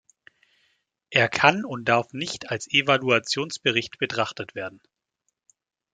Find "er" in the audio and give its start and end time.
1.11-1.29